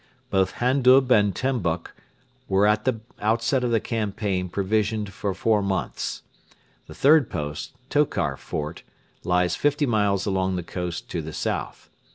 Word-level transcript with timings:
Both 0.31 0.53
Handub 0.53 1.11
and 1.11 1.35
Tambuk 1.35 1.91
were 2.47 2.65
at 2.65 2.85
the 2.85 3.01
outset 3.19 3.63
of 3.63 3.69
the 3.69 3.79
campaign 3.79 4.49
provisioned 4.49 5.13
for 5.13 5.35
four 5.35 5.61
months. 5.61 6.23
The 6.87 6.95
third 6.95 7.29
post, 7.29 7.73
Tokar 7.91 8.35
Fort, 8.35 8.81
lies 9.23 9.55
fifty 9.55 9.85
miles 9.85 10.25
along 10.25 10.55
the 10.55 10.63
coast 10.63 11.07
to 11.11 11.21
the 11.21 11.33
south. 11.33 11.91